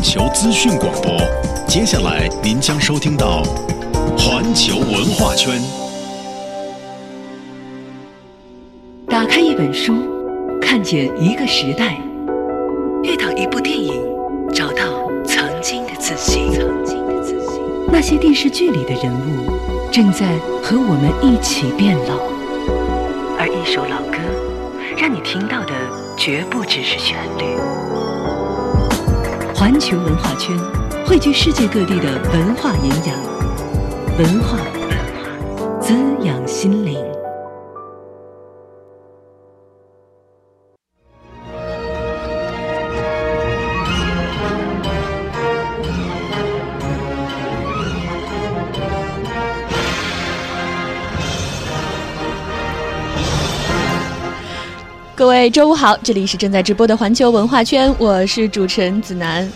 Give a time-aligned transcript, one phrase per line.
[0.00, 1.14] 环球资讯广播。
[1.68, 3.42] 接下来您将收听到
[4.16, 5.60] 环球文化圈。
[9.06, 9.92] 打开一本书，
[10.58, 12.00] 看见一个时代；
[13.02, 14.02] 遇到一部电影，
[14.54, 16.48] 找到曾经的自己。
[17.92, 19.52] 那些电视剧里的人物，
[19.92, 22.16] 正在和我们一起变老。
[23.38, 24.16] 而一首老歌，
[24.96, 25.74] 让你听到的
[26.16, 27.99] 绝不只是旋律。
[29.80, 30.54] 环球文化圈
[31.06, 33.16] 汇聚世界各地的文化营养，
[34.18, 34.58] 文化
[35.80, 37.02] 滋养心灵。
[55.16, 59.50] 各位周五好，这里是正在直播的环球文化圈，我是主持人子楠。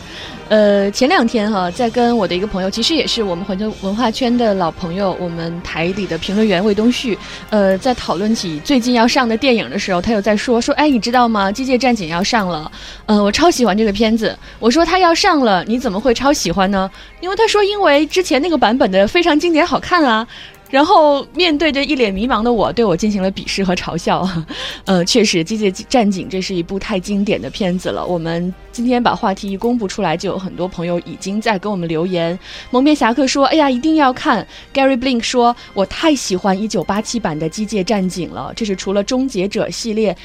[0.48, 11.48] 呃，前两天哈，在跟我的一个朋友，其实也是我们环球文化圈的老朋友，我们台里的评论员魏东旭，呃，在讨论起最近要上的电影的时候，他又在说说，哎，你知道吗？
[11.52, 12.70] 《机械战警》要上了，
[13.06, 14.38] 呃，我超喜欢这个片子。
[14.58, 16.90] 我说他要上了，你怎么会超喜欢呢？
[17.20, 20.26] 因为他说，因为之前那个版本的非常经典，好看啊。
[20.70, 24.28] 然后面对着一脸迷茫的我，对我进行了鄙视和嘲笑。
[24.86, 28.04] 呃，确实，《机械战警》这是一部太经典的片子了。
[28.04, 32.36] 我们今天把话题一公布出来，就有很多朋友已经在给我们留言。
[32.70, 34.44] 蒙面侠客说：“哎呀，一定要看。
[34.72, 40.16] ”Gary Blink 说：“我太喜欢1987版的《机械战警》了，这是除了《终结者》系列。”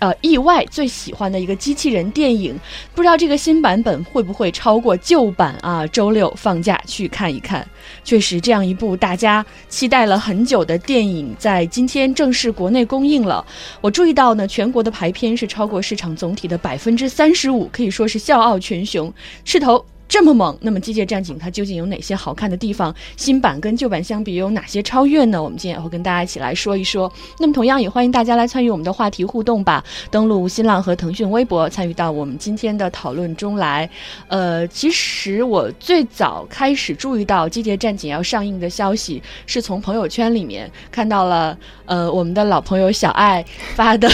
[0.00, 2.58] 呃，意外最喜欢的一个机器人电影，
[2.94, 5.86] 不知道这个新版本会不会超过旧版啊？
[5.86, 7.66] 周六放假去看一看。
[8.02, 13.44] 确实，这样一部大家期待了很久的电影，在今天正式国内公映了。
[13.80, 19.12] 我注意到呢，全国的排片是超过市场总体的百分之三十五，可以说是笑傲群雄，
[19.44, 19.84] 势头。
[20.06, 22.94] 这么猛，那么《机械战警》它究竟有哪些好看的地方？
[23.16, 25.42] 新版跟旧版相比有哪些超越呢？
[25.42, 27.12] 我们今天也会跟大家一起来说一说。
[27.40, 33.88] 那么同样也欢迎大家来参与我们的话题互动吧，登录新浪和腾讯微博，参与到我们今天的讨论中来。
[34.28, 44.08] 呃，其实我最早开始注意到《机械战警》要上映的消息，是从朋友圈里面看到了，呃，我们的老朋友小爱发的。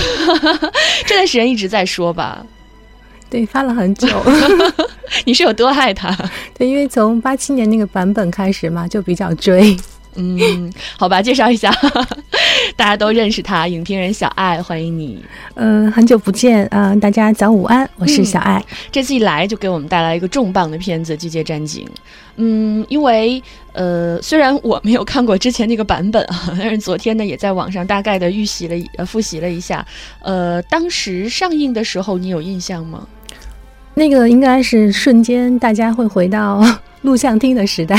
[1.04, 2.46] 这段时间一直在说吧。
[3.30, 4.08] 对，发了很久。
[5.24, 6.14] 你是有多爱他？
[6.58, 9.76] 对，因为从八七年那个版本开始嘛，就比较追。
[10.16, 11.72] 嗯，好吧，介绍一下，
[12.74, 15.24] 大家都认识他，影评人小爱，欢迎你。
[15.54, 18.62] 嗯，很久不见啊，大家早午安，我是小爱。
[18.90, 21.84] 这次一来就给我们带来一个重磅的片子《季节战警》。
[22.36, 23.40] 嗯，因为
[23.72, 29.86] 呃，虽然我没有看过之前那个版本啊，但是昨天呢，也在网上大概的预习了呃复习了一下。
[30.22, 33.06] 呃，当时上映的时候，你有印象吗？
[34.00, 36.64] 那个应该是瞬间，大家会回到
[37.02, 37.94] 录像厅的时代，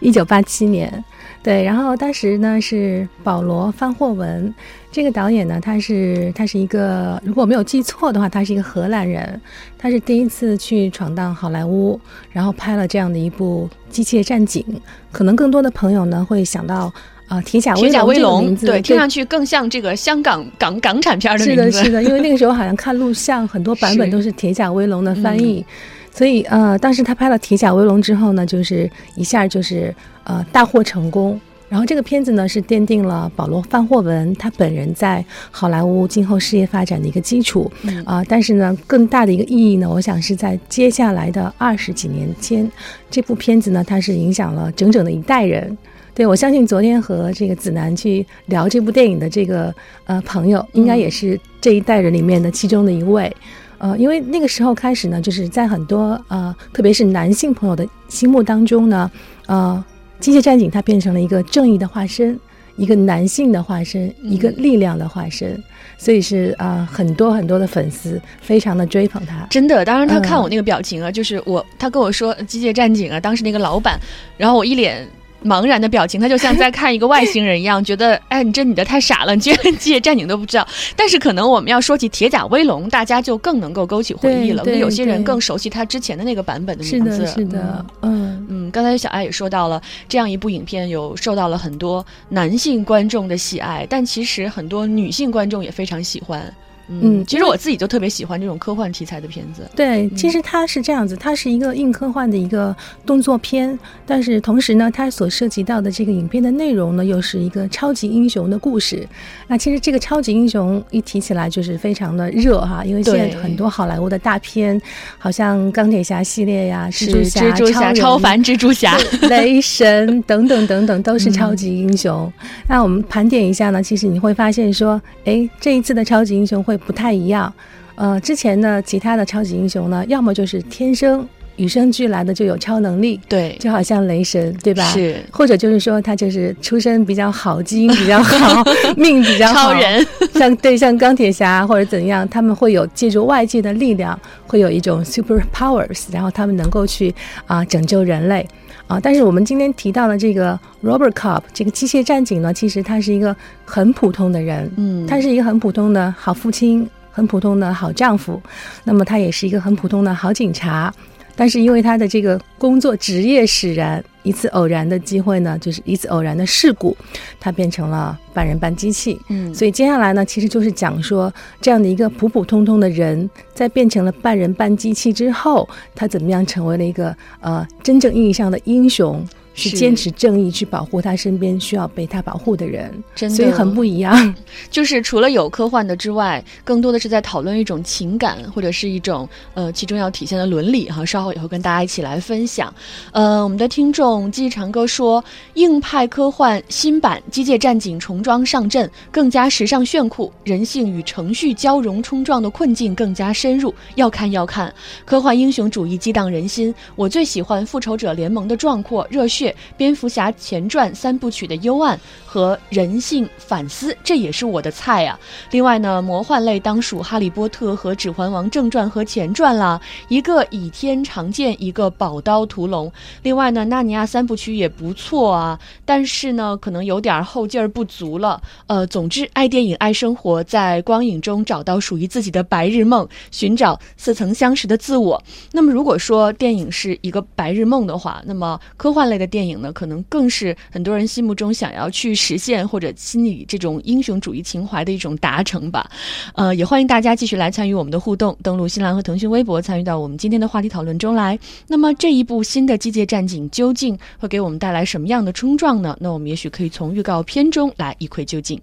[0.00, 0.92] 一九八七年。
[1.40, 4.52] 对，然后当时呢是保罗·范霍文
[4.90, 9.40] 这个导演呢，他是他是一个，如果没有记错的话，他是一个荷兰人，
[9.78, 12.00] 他是第一次去闯荡好莱坞，
[12.32, 14.64] 然后拍了这样的一部《机械战警》。
[15.12, 16.92] 可能更多的朋友呢会想到。
[17.28, 21.72] 啊，铁甲铁甲威龙，对，听上去更像这个香港港港产片的名字。
[21.72, 25.64] 是的，是的，因为那个时候好像看录像，很多版本都是铁甲威龙的翻译，
[26.12, 29.92] 所以呃，当时他拍了铁甲威龙之后呢，就是一下就是
[30.22, 31.40] 呃大获成功。
[31.68, 37.68] 然后这个片子呢是奠定了保罗范霍文他本人在好莱坞今后事业发展的一个基础
[38.04, 38.22] 啊。
[38.28, 42.70] 但是呢，更大的一个意义呢，我想是在接下来的二十几年间，
[43.10, 45.76] 这部片子呢，它是影响了整整的一代人。
[46.16, 49.72] 对，我相信昨天和这个子楠去聊这部电影的这个
[50.06, 53.30] 呃朋友，应该也是这一代人里面的其中的一位，
[53.76, 59.10] 呃，因为那个时候开始呢，就是在很多呃，特别是男性朋友的心目当中呢，
[59.44, 59.84] 呃，
[60.18, 62.40] 机械战警它变成了一个正义的化身，
[62.76, 65.62] 一个男性的化身，一个力量的化身，
[65.98, 69.46] 所以是啊，很多很多的粉丝非常的追捧他。
[69.50, 74.00] 真的，当然他看我那个表情啊，就是我他跟我说机械战警啊，当时那个老板，
[74.38, 75.06] 然后我一脸。
[75.46, 80.66] 茫然的表情，他就像在看一个外星人一样，觉得哎，你这女的太傻了，你居然机械战警都不知道。
[80.96, 84.64] 但是可能我们要说起铁甲威龙，大家就更能够勾起回忆了。
[84.76, 87.16] 有些人更熟悉他之前的那个版本的名字。
[87.16, 88.70] 是的，是的，嗯嗯。
[88.70, 96.52] 刚才小艾也说到了，这样一部影片有受到了很多男性观众的喜爱，但其实很多女性观众也非常喜欢。
[96.88, 99.68] 嗯，其实我自己就特别喜欢这种科幻题材的片子。
[99.74, 102.74] 对，其实它是这样子，它是一个硬科幻的一个
[103.04, 109.06] 动作片，但是同时呢，它所涉及到的这个影片的内容呢，又是一个超级英雄的故事。
[109.48, 114.80] 那其实这个超级英雄一提起来就是非常的热哈，因为现在很多好莱坞的大片，
[115.18, 118.96] 好像钢铁侠系列呀、蜘蛛侠、蜘蛛侠、超凡蜘蛛侠、
[119.28, 122.32] 雷神 等等等等，都是超级英雄。
[122.68, 127.52] 那我们盘点一下呢，其实你会发现说，哎，这一次的超级英雄会不太一样。
[127.94, 131.26] 呃，之前呢，其他的超级英雄呢，要么就是天生。
[131.56, 134.84] 与生俱来的就有超能力，对，就好像雷神，对吧？
[134.92, 138.62] 是，或者就是说他就是出身比较好，基 因比较好，
[138.94, 147.14] 命比较好，超人，像对像钢铁侠或者怎样，他们会有借助外界的力量，会有一种 super powers，然后他们能够去
[147.46, 148.46] 啊拯救人类
[148.86, 149.00] 啊。
[149.00, 153.34] 但是我们今天提到的这个 Robert Cobb 这个机械战警呢，其实他是一个
[153.64, 158.40] 很普通的人，嗯，他是一个很普通的好父亲，很普通的好丈夫，
[158.84, 160.92] 那么他也是一个很普通的好警察。
[161.36, 166.96] 但是因为他的这个工作职业使然，一次偶然的机会呢，就是一次偶然的事故，
[167.38, 169.20] 他变成了半人半机器。
[169.28, 179.22] 嗯，所以接下来呢，其实就是讲说这样的一个普普通通的人，在变成了半人半机器之后，他怎么样成为了一个呃真正意义上的英雄。
[179.56, 184.34] 是坚持正义，去保护他身边需要被他保护的人，真的，所以很不一样。
[184.70, 191.04] 就是除了有科幻的之外，更多的是在讨论一种情感，或者是一种呃其中要体现的伦理哈。
[191.04, 192.72] 稍后也会跟大家一起来分享。
[193.12, 195.24] 呃，我们的听众记忆长歌说，
[195.54, 204.72] 硬派科幻新版《机械战警》重装上阵，更加时尚炫酷，人性与程序交融冲撞的困境更加深入，要看要看。
[205.04, 209.45] 科幻英雄主义激荡人心，我最喜欢复仇者联盟的壮阔热血。
[209.76, 215.18] 蝙蝠侠前传三部曲的幽暗和人性反思，这也是我的菜啊。
[215.50, 222.90] 另外呢，魔幻类当属哈利波特和指环王正传和前传啦，一个倚天长剑，一个宝刀屠龙。
[223.22, 228.40] 另外呢，纳尼亚三部曲也不错啊，但是呢，可能有点后劲儿不足了。
[228.66, 235.22] 呃，总之，爱电影爱生活，在光影中找到属于自己的白日梦，寻找似曾相识的自我。
[235.52, 245.90] 那么，如果说电影是一个白日梦的话，那么科幻类的电电影呢，可能更是很多人心目中想要去实现或者心里这种英雄主义情怀的一种达成吧。
[246.34, 251.38] 呃，也欢迎大家继续来参与我们的互动，登录新浪和腾讯微博，参与到我们今天的话题讨论中来。
[251.66, 255.94] 那么这一部新的《机械战警》究竟会给我们带来什么样的冲撞呢？
[256.00, 258.58] 那我们也许可以从预告片中来一窥究竟。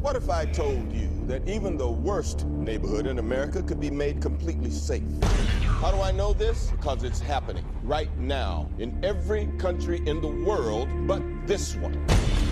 [0.00, 4.20] What if I told you that even the worst neighborhood in America could be made
[4.20, 5.02] completely safe?
[5.62, 6.70] How do I know this?
[6.70, 11.94] Because it's happening right now in every country in the world but this one.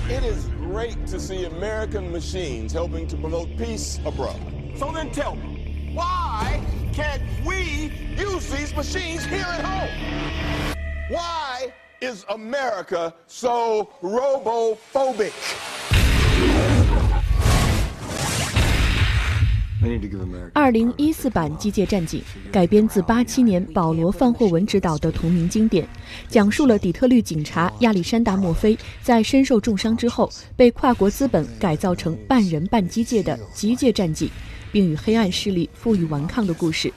[0.08, 4.40] It is great to see American machines helping to promote peace abroad.
[4.76, 10.76] So then tell me, why can't we use these machines here at home?
[11.08, 15.32] Why is America so robophobic?
[20.52, 22.20] 二零一四版《机械战警》
[22.52, 25.87] 改编自八七年保罗·范霍文执导的同名经典，
[26.28, 34.28] 讲述了底特律警察亚历山大·墨菲在身受重伤之后，被跨国资本改造成半人半机械的机械战警，
[34.70, 36.93] 并与黑暗势力负隅顽抗的故事。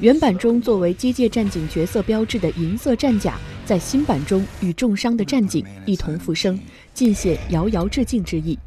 [0.00, 6.60] 原版中作为机械战警角色标志的银色战甲，在新版中与重伤的战警一同复生，
[6.92, 8.58] 尽显遥遥致敬之意。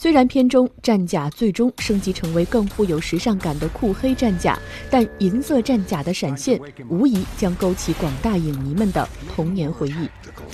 [0.00, 4.58] 虽然片中战甲最终升级成为更富有时尚感的酷黑战甲，
[4.88, 6.58] 但银色战甲的闪现
[6.88, 10.08] 无疑将勾起广大影迷们的童年回忆。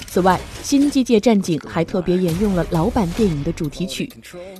[0.08, 4.12] 此外，新机械战警还特别沿用了老版电影的主题曲，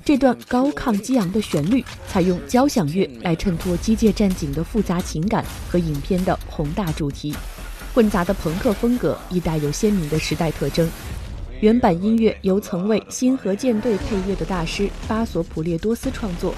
[0.05, 7.35] 这段高亢激昂的旋律采用交响乐来衬托机械战警的复杂情感和影片的宏大主题，
[7.93, 10.89] 混杂的朋克风格亦带有鲜明的时代特征。
[11.61, 16.55] 原版音乐由曾为《星河舰队》配乐的大师巴索普列多斯创作，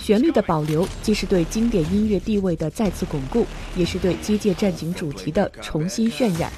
[0.00, 6.52] 旋律的保留既是对经典音乐地位的再次巩固，也是对《机械战警》主题的重新渲染。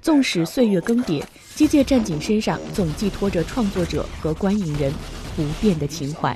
[0.00, 1.20] 纵使岁月更迭，
[1.54, 4.90] 《机械战警》身上总寄托着创作者和观影人
[5.36, 6.34] 不变的情怀。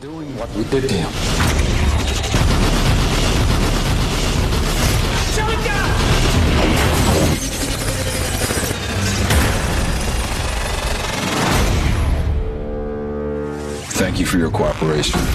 [14.03, 15.21] Thank you for your cooperation.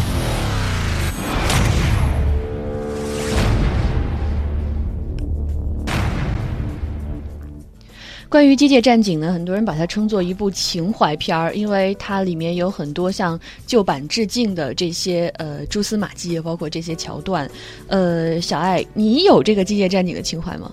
[8.28, 17.50] 关于《机械战警》呢，很多人把它称作一部情怀片儿，因为它里面有很多向旧版致敬的这些呃蛛丝马迹，包括这些桥段。
[17.88, 20.70] 呃，小爱，你有这个《机械战警》的情怀吗？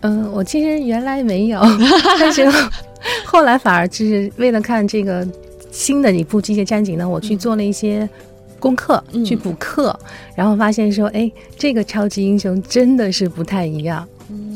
[0.00, 1.62] 嗯，我其实原来没有，
[2.18, 2.44] 但是
[3.24, 5.24] 后来反而就是为了看这个
[5.78, 8.06] 新的一部《机械战警》呢，我去做了一些
[8.58, 9.96] 功课，去补课，
[10.34, 14.04] 然后发现说，哎，这个超级英雄真的是不太一样。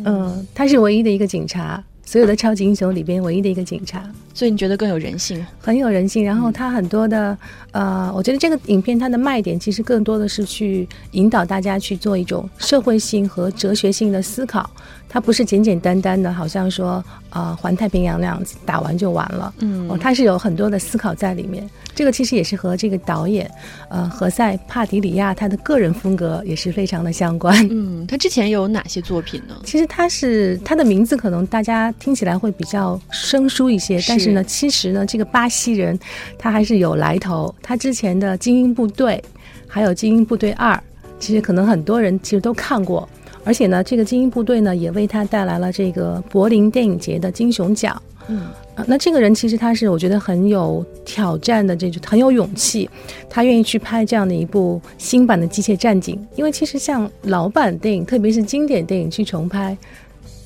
[0.04, 4.02] 嗯，他是唯一的一个警察，所有的超级英雄里边唯一的一个警察，
[4.34, 6.24] 所以你觉得更有人性，很有人性。
[6.24, 7.38] 然后他很多的，
[7.70, 14.68] 呃，我觉得这个影片它的卖点其实更多的是去引导大家去做一种社会性和哲学性的思考。
[15.12, 19.52] 它不是简简单单的，好像说呃环太平洋那样子打完就完了。
[19.58, 21.68] 嗯，哦，它是有很多的思考在里面。
[21.94, 23.50] 这个其实也是和这个导演，
[23.90, 27.54] 呃，何塞·帕迪里亚他的个人风格也是非常的相关。
[27.70, 29.54] 嗯，他之前有哪些作品呢？
[29.66, 35.98] 其实他是他的名字可能大家听起来会比较生疏一些，但是呢，其实呢，这个巴西人
[36.38, 37.54] 他还是有来头。
[37.60, 39.22] 他之前的《精英部队》
[39.68, 40.72] 还有《精英部队二》，
[41.18, 43.06] 其实可能很多人其实都看过。
[43.44, 48.00] 而且呢，这个精英部队呢，也为他带来了这个柏林电影节的金熊奖。
[48.28, 48.46] 嗯，
[48.86, 52.88] 那这个人其实他是我觉得很有挑战的，这就很有勇气，
[53.28, 59.76] 他愿意去拍这样的一部新版的《机械战警》，因为其实像老版电影，特别是经典电影去重拍。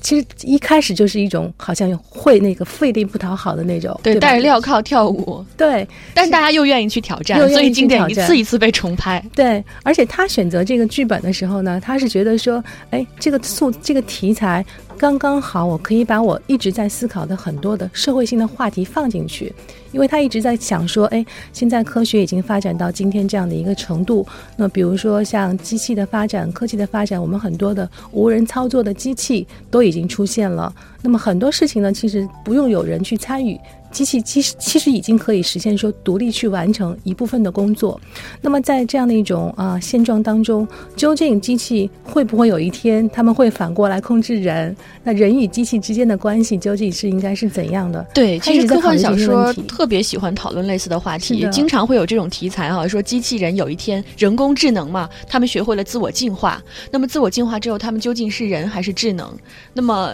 [0.01, 9.23] 其实一开始就是一种好像会那个费力不讨好的那种，对，戴着镣铐跳舞，对，但是大家又愿意去挑战，所以经典一次一次被重拍。
[9.35, 14.65] 对，而且他选择这个剧本的时候呢，他是觉得说，哎，这个素这个题材。
[14.97, 19.53] 刚刚好，我可以把我一直在思考的很多的社会性的话题放进去，
[19.91, 21.23] 因为他一直在想说，哎，
[21.53, 24.25] 现在科学已经发展到今天这样的一个程度，
[24.55, 30.73] 那比如说像机器的发展、科技的发展，我们很多的无人操作的机器都已经出现了，
[31.03, 33.59] 那么很多事情呢，其实不用有人去参与。
[33.97, 37.99] 机器其实其实已经可以实现说独立去完成一部分的工作。
[38.41, 44.77] 那么在这样的一种啊现状当中，究竟机器会不会有一天他们会反过来控制人？
[45.03, 48.05] 那人与机器之间的关系究竟是应该是怎样的？
[48.13, 56.61] 对，其实科幻小说特别喜欢讨论类似的话题，经常会有这种题材哈，说机器人有一天人工智能嘛，他们学会了自我进化，
[56.91, 59.35] 那么自我进化之后，他们究竟是人还是智能？
[59.73, 60.13] 那么。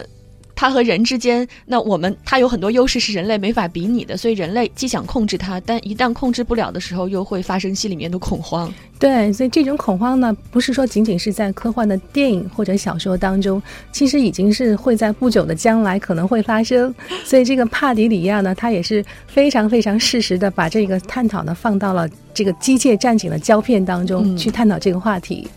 [0.55, 8.71] 它和人之间，那我们它有很多优势是人类没法比拟的，所以人类既想控制它，但一旦控制不了的时候，又会发生心里面的恐慌。
[8.99, 16.93] 对，所以这种恐慌呢，不是说仅仅是在科幻的电影或者小说当中，其实已经是会在不久的将来可能会发生。
[17.25, 25.47] 所以这个帕迪里亚呢，他也是非常非常适时的把这个探讨呢放到了这个机械战警的胶片当中去探讨这个话题。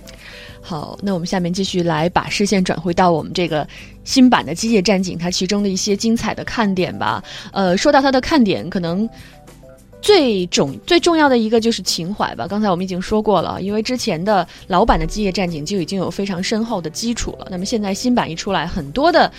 [0.60, 3.64] 好，那我们下面继续来把视线转回到我们这个
[4.06, 7.22] 新版的《机械战警》它其中的一些精彩的看点吧。
[7.52, 9.06] 呃，说到它的看点，可能
[10.00, 12.46] 最重最重要的一个就是情怀吧。
[12.46, 17.48] 刚才我们已经说过了，因为之前的老版的《机械战警》就已经有非常深厚的基础了。
[17.50, 19.30] 那么现在新版一出来，很多的。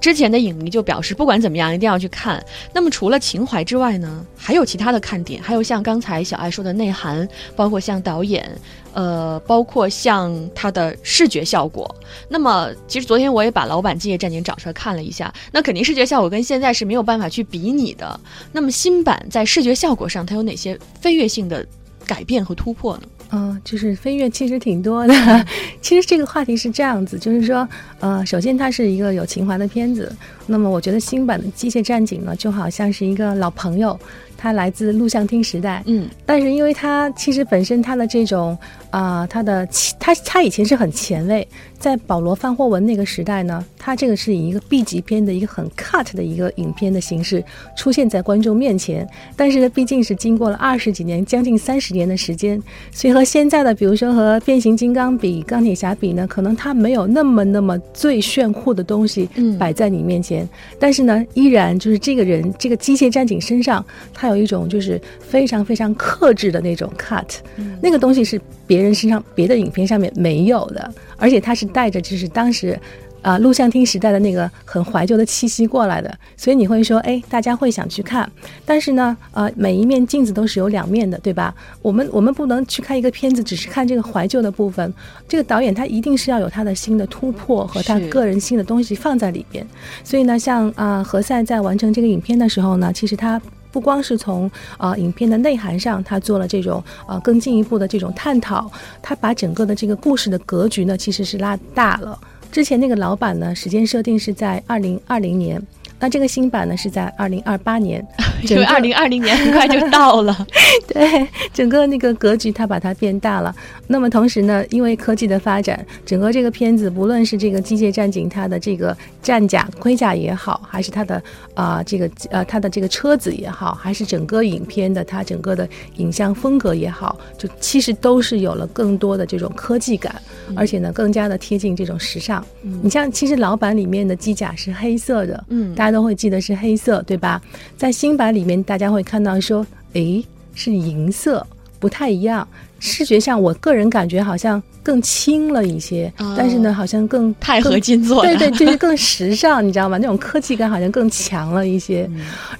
[0.00, 2.44] 之前的影迷就表示，不管怎么样，一定要去看。
[2.74, 7.26] 那么除了情怀之外呢，还有其他的看点，还有像刚才小爱说的内涵，
[7.56, 8.46] 包括像导演，
[8.94, 11.94] 呃，包括像它的视觉效果。
[12.28, 18.18] 那么其实昨天我也把老版《机械战警》找出来看了一下，那肯定视觉效果跟现在是没有办法去比拟的。
[18.52, 21.66] 那么新版在视觉效果上，它有哪些飞跃性的
[22.06, 23.02] 改变和突破呢？
[23.30, 25.14] 嗯，就是飞跃其实挺多的。
[25.82, 30.14] 其实这个话题是这样子，就是说，呃，首先它是一个有情怀的片子。
[30.46, 33.98] 那么我觉得新版的《机械战警》呢，就好像是一个老朋友。
[34.44, 38.54] 它来自录像厅时代，嗯，但是因为它其实本身它的这种
[38.90, 39.66] 啊，它的
[39.98, 41.48] 它它以前是很前卫，
[41.78, 47.42] 在保罗·范霍文那个时代呢，它这个是以一个 B 级片的一个很 cut 的一个影片的形式
[47.74, 49.08] 出现在观众面前。
[49.34, 59.26] 但是呢，毕竟是经过了二十几年，将近三十年的时间，所以和现在的，比如说和变形金刚比、钢铁侠比呢，可能它没有那么那么最炫酷的东西
[59.58, 60.46] 摆在你面前。
[60.78, 63.82] 但是呢，依然就是这个人这个机械战警身上，
[64.12, 64.33] 他有。
[64.34, 67.36] 有一种就是非常非常克制的那种 cut，
[67.80, 72.78] 那个东西是别人身上别的影片上面没有的，而且它是带着就是当时
[73.22, 78.30] 啊录像厅时代的那个很怀旧的气息过来的，所以你会说，哎，大家会想去看。
[78.66, 81.54] 但是呢，呃，每一面镜子都是有两面的，对吧？
[81.80, 84.92] 我们我们不能去看一个片子，只是看这个怀旧的部分。
[85.26, 89.66] 这个导演他一定是要有他的新的突破和他个人新的东西放在里边。
[90.02, 93.40] 所以呢，像啊何塞在完成这个影片的时候呢，其实他。
[93.74, 98.70] 不光是从啊影片的内涵上，他做了这种啊更进一步的这种探讨，
[99.02, 102.16] 他把整个的这个故事的格局呢其实是拉大了。
[102.52, 105.60] 之前那个老板呢，时间设定是在二零二零年，
[106.04, 108.06] 那这个新版呢是在二零二八年，
[108.46, 110.46] 因为二零二零年 很快就到了。
[110.86, 113.56] 对，整个那个格局它把它变大了。
[113.86, 121.22] 那么同时呢，因为科技的发展，整个这个片子不论是这个机械战警它的这个战甲盔甲也好，还是它的
[121.54, 130.14] 啊这个呃它的这个车子也好，还是整个影片的它整个的影像风格也好，就其实都是有了更多的这种科技感，
[130.54, 132.44] 而且呢更加的贴近这种时尚。
[132.62, 137.40] 嗯你像其实老版里面的机甲是黑色的，嗯，大家都会记得是黑色，对吧？
[137.76, 140.24] 在新版里面，大家会看到说，诶，
[140.54, 141.46] 是银色，
[141.78, 142.46] 不太一样。
[142.80, 149.96] 视觉上，我个人感觉好像更轻了一些，但是呢，好像更钛合金做的，对对， 就是更时尚，你知道吗？
[149.96, 152.10] 那种科技感好像更强了一些。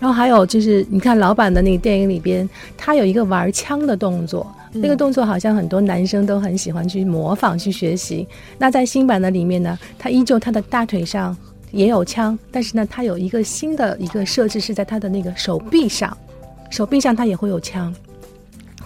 [0.01, 8.27] 然后还有就是，你看老版的那个电影里边，他有一个玩枪的动作，那个动作好像很多男生都很喜欢去模仿去学习。
[8.57, 11.37] 那在新版的里面呢，他依旧他的大腿上
[11.75, 16.17] 也有枪，但是呢，它有一个新的一个设置是在它的那个手臂上，
[16.71, 17.95] 手臂上它也会有枪。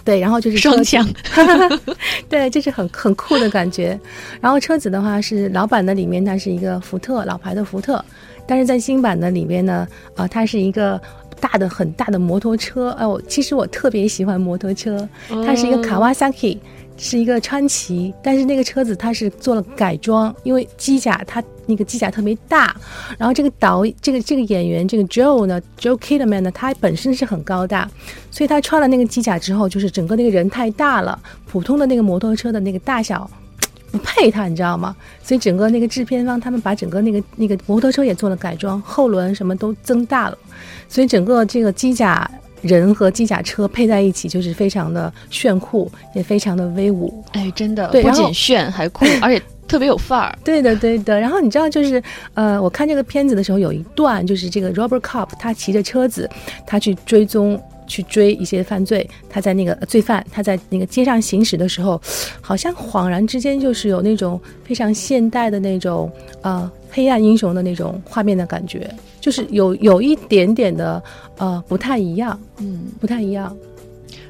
[0.03, 1.07] 对，然后就是双枪，
[2.27, 3.99] 对，这是很很酷的感觉。
[4.41, 8.03] 然后车子的话是老版的里面它是一个福特老牌的福特，
[8.47, 10.99] 但是在新版的里面呢，啊，它是一个
[11.39, 12.91] 大的很大的摩托车。
[12.91, 15.07] 哎，我其实我特别喜欢摩托车，
[15.45, 16.59] 它是一个卡瓦萨 i
[16.97, 22.75] 是一个川崎，但是那个车子它是做了改装，因为机甲它那个机甲特别大，
[23.17, 27.89] 然后这个导这个这个演员这个 Joe 呢，Joe Kidman 呢，他本身是很高大，
[28.29, 31.17] 所以他穿了那个机甲之后，就是整个那个人太大了，
[31.47, 33.29] 普通的那个摩托车的那个大小
[33.91, 34.95] 不配他，你知道吗？
[35.23, 40.37] 所以整个那个制片方他们把整个那个那个摩托车也做了改装，后轮什么都增大了，
[40.87, 42.29] 所以整个这个机甲。
[42.61, 47.23] 人和机甲车配在一起，就是非常的炫酷，也非常的威武。
[47.31, 50.37] 哎，真的，不仅炫还酷， 而且特别有范儿。
[50.43, 51.17] 对的，对的。
[51.17, 52.03] 然后你知道，就是
[52.33, 56.29] 呃，我看这个片子的时候，有一段就是这个 Robert Cop 他骑着车子，
[56.67, 57.57] 他去追踪。
[57.89, 62.01] 去追一些犯罪，他在那个罪犯，他在那个街上行驶的时候，
[62.39, 66.09] 好像恍然之间就是有那种非常现代的那种
[66.41, 71.03] 呃黑暗英雄的那种画面的感觉，就是有有一点点的
[71.37, 73.53] 呃不太一样，嗯，不太一样。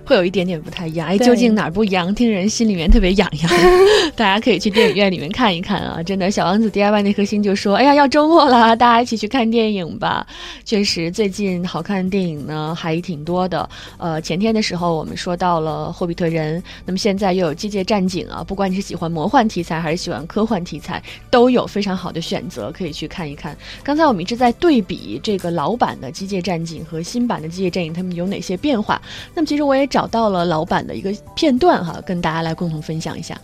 [0.10, 2.12] 会有一点点不太一样，哎，究竟哪儿不一样？
[2.16, 3.52] 听人心里面特别痒痒。
[4.18, 6.02] 大家可以去电影院里面看一看啊！
[6.02, 10.26] 真的，小王子 DIY 那颗心就说：“哎呀，要周末了，大家一起去看电影吧。”
[10.66, 13.70] 确实，最近好看的电影呢还挺多的。
[14.00, 18.44] 呃，前天的时候我们说到了《霍比特人》，那么现在又有《机械战警》啊。
[18.44, 23.56] 不管你是喜欢魔幻题材还是喜欢科幻题材，都有非常好的选择可以去看一看。
[23.84, 29.00] 刚才我们一直在对比这个老版的《机械战警》和新版的《机械战警》，他们有哪些变化？
[29.36, 29.99] 那么其实我也找。
[30.00, 33.38] 找到了老板的一个片段哈，跟大家来共同分享一下。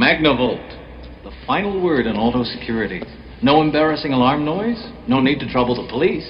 [0.00, 0.66] Magnavolt,
[1.24, 3.02] the final word in auto security.
[3.42, 6.24] No embarrassing alarm noise, no need to trouble the police.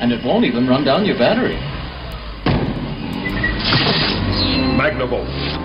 [0.00, 1.56] And it won't even run down your battery.
[4.78, 5.59] Magnavolt.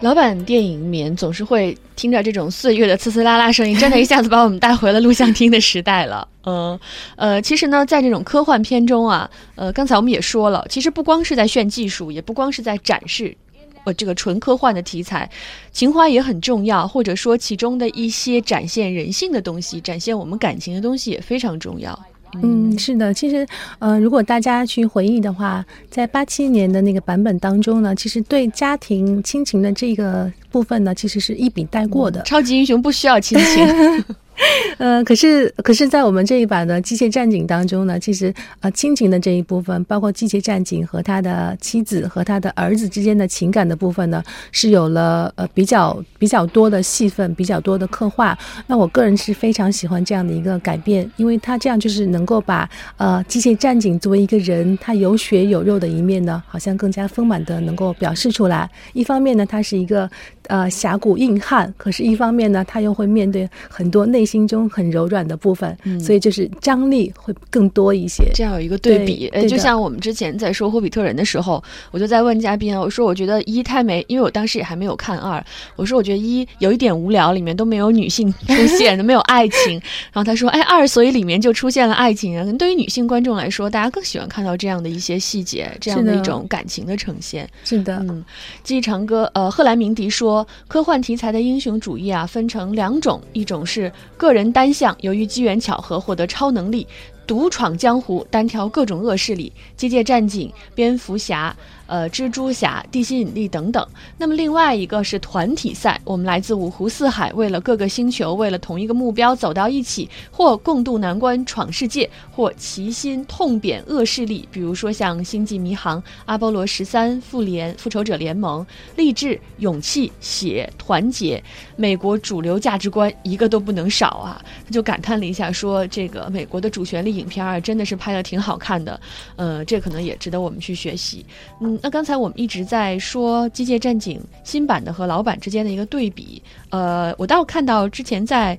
[0.00, 6.26] 老版电影里面总是会听着这种岁月的呲呲啦啦声音，真的一下子把我们带回了录像厅的时代了。
[6.46, 6.78] 嗯，
[7.16, 13.36] 呃，其实呢，在这种科幻片中啊，呃，刚才我们也说了，其实不光是在炫技术，也不光是在展示，
[13.82, 15.28] 呃，这个纯科幻的题材，
[15.72, 21.98] 情怀也很重要，或者说其中的一些展现人性的东西，展现我们感情的东西也非常重要。
[22.42, 23.46] 嗯，是的，其实，
[23.78, 32.22] 呃，如果大家去回忆的话，在八七年的那个版本当中呢，其实对家庭亲情的这个部分呢，其实是一笔带过的。
[32.22, 34.04] 超级英雄不需要亲情。
[34.78, 44.22] 呃，可是，可是在我们这一版的机械战警当中呢，其实呃，亲情的这一部分，包括机械战警和他的妻子和他的儿子之间的情感的部分呢，
[44.52, 48.38] 是有了呃比较比较多的戏份，比较多的刻画。
[48.68, 58.70] 那我个人是非常喜欢这样的一个改变，因为他这样就是能够把呃机械战警作为一个人，他有血有肉的一面呢，好像更加丰满的能够表示出来。
[58.92, 60.08] 一方面呢，他是一个
[60.46, 64.27] 呃侠骨硬汉，可是一方面呢，他又会面对很多内。
[64.28, 68.30] 心中很柔软的部分，嗯所以就是张力会更多一些。
[68.34, 75.42] 这样有一个对比，呃，对对就像我们之前在说《霍比特人》的时候，我就在问嘉宾啊，我说我觉得一太没，因为我当时也还没有看二，
[75.76, 79.72] 我说我觉得一有一点无聊，里面都没有女性出现， 没有爱情。
[80.12, 82.40] 然后他说，哎，二所以里面就出现了爱情啊。
[82.40, 87.48] 可能对于女性观众来说，大家更喜欢看到这样的一些细节，这样的一种感情的呈现。
[87.64, 88.22] 是的，嗯，
[88.62, 96.86] 记忆长歌，呃，赫兰明迪说，科幻题材的英雄主义啊，分成两种，一种是个人单向，由于机缘巧合获得超能力，
[97.24, 101.54] 独闯江湖，单挑各种恶势力，机械战警、蝙蝠侠。
[101.88, 103.84] 呃，蜘蛛侠、地心引力等等。
[104.16, 114.46] 那么另外一个是团体赛，我们来自五湖四海，为了各个星球，为了同一个目标走到一起，或共度难关闯世界，或齐心痛扁恶势力。
[114.52, 118.62] 比如说像《星际迷航》《阿波罗十三》《复联》《复仇者联盟》，
[118.94, 121.42] 励志、勇气、血、团结，
[121.74, 124.44] 美国主流价值观一个都不能少啊！
[124.66, 129.00] 他就感叹了一下，说这个美国的主旋律影片啊，真的是拍的挺好看的。
[129.36, 131.24] 呃，这可能也值得我们去学习。
[131.60, 136.42] 嗯，那刚才我们一直在说《机械战警》新版的和老版之间的一个对比。
[136.70, 138.58] 呃，我倒看到之前在。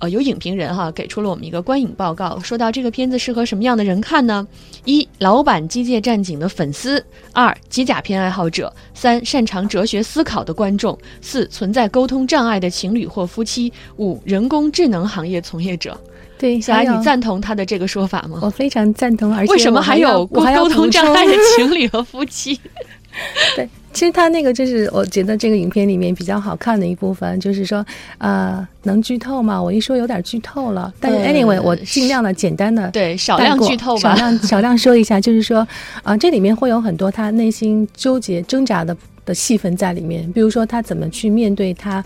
[0.00, 4.46] 呃，有影评人哈给出了我们一个观影报告，说到这个片子适合什么样的人看呢？
[4.84, 7.00] 一、老版《机械战警》的粉丝；
[7.32, 15.98] 二、机甲片爱好者；三、擅长哲学思考的观众；四、存在沟通障碍的情侣或夫妻；五、人工智能行业从业者。
[16.44, 18.38] 对，小艾，你赞同他的这个说法吗？
[18.42, 22.60] 我非常赞同，而且为什么还有沟要我还要沟通障碍的 情侣和夫妻？
[23.56, 27.82] 对，其实他那个就是我觉得这个影片里面比较好看的一部分，就是说，
[28.18, 29.62] 呃，能剧透吗？
[29.62, 34.14] 我一说有点剧透了，但是呃 anyway，我尽量的简单的对，少量剧透吧少吧。
[34.16, 35.66] 量少量说一下，就是说，
[36.02, 42.04] 啊、这里面会有很多他内心纠结挣扎的的戏份在里面，比如说他怎么去面对他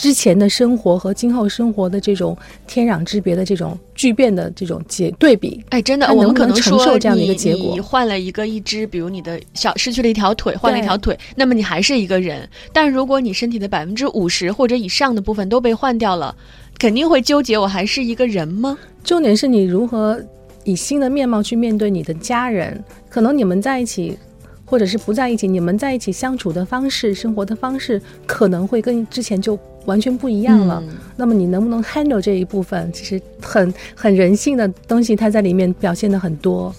[0.00, 2.34] 之前的生活和今后生活的这种
[2.66, 5.62] 天壤之别的这种巨变的这种结对比。
[5.68, 12.48] 哎，真的，他我们可能承受这样的一个结果你换了一个一只，比如你的小失去了一条腿，换了一条腿，那么你还是一个人。
[12.72, 16.34] 但如果你身体的百分之五十或者以上的部分都被换掉了，
[16.78, 18.78] 肯定会纠结，我还是一个人吗？
[19.04, 20.18] 重点是你如何
[20.64, 24.16] 以新的面貌去面对你的家人，可能你们在一起。
[24.70, 30.80] 或者是不在一起，你们在一起相处的方式、生活的方式，可能会跟之前就完全不一样了。
[30.86, 32.90] 嗯那么你能不能 handle 这一部分？
[32.92, 36.72] 其实很很人性的东西，它在里面表现的很多。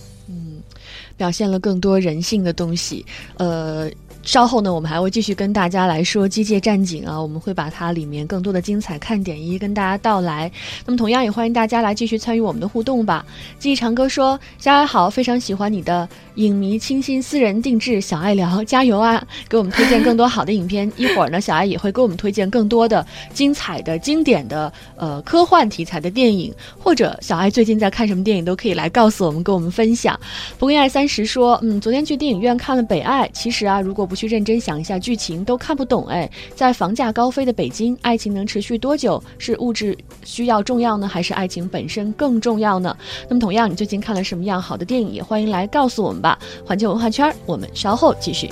[1.17, 3.05] 表现了更多人性的东西。
[3.37, 3.87] 呃，
[4.23, 10.51] 稍后呢，我们还会继续跟大家来说《机械战警》啊，我们会把它里面更多的精彩看点一一跟大家道来。
[10.85, 13.25] 那么，同样也欢迎大家来继续参与我们的互动吧。
[13.57, 19.25] 记忆长歌说：“小爱好，非常喜欢你的影迷清新私人定制小爱聊，加油啊！
[19.49, 20.91] 给我们推荐更多好的影片。
[20.97, 30.17] 一会儿呢，小爱也会给我们推荐更多的精彩的、经典的呃科幻题材的电影，或者小爱最近在看什么电影，都可以来告诉我们，跟我们分享。
[30.59, 36.05] 不过爱三十说，嗯，昨天去电影院看了《北爱》，其实啊，如果不去认真想一下剧情，都看不懂。
[36.07, 39.23] 哎，在房价高飞的北京，爱情能持续多久？
[39.37, 42.93] 是物质需要重要呢，还是爱情本身更重要呢？
[43.29, 45.13] 那么同样，你最近看了什么样好的电影？
[45.13, 46.37] 也欢迎来告诉我们吧。
[46.65, 48.49] 环球文化圈，我们稍后继续。